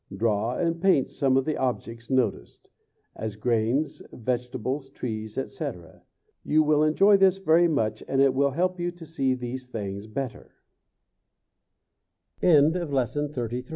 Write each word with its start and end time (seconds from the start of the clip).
Draw 0.17 0.57
and 0.57 0.81
paint 0.81 1.11
some 1.11 1.37
of 1.37 1.45
the 1.45 1.57
objects 1.57 2.09
noticed; 2.09 2.69
as 3.15 3.35
grains, 3.35 4.01
vegetables, 4.11 4.89
trees, 4.89 5.37
etc. 5.37 6.01
You 6.43 6.63
will 6.63 6.81
enjoy 6.81 7.17
this 7.17 7.37
very 7.37 7.67
much, 7.67 8.01
and 8.07 8.19
it 8.19 8.33
will 8.33 8.49
help 8.49 8.79
you 8.79 8.89
to 8.89 9.05
see 9.05 9.35
these 9.35 9.67
things 9.67 10.07
bette 10.07 10.47